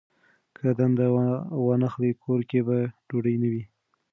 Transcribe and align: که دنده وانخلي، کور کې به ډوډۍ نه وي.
که 0.55 0.67
دنده 0.79 1.05
وانخلي، 1.65 2.11
کور 2.23 2.39
کې 2.49 2.59
به 2.67 2.77
ډوډۍ 3.07 3.35
نه 3.41 3.47
وي. 3.51 3.63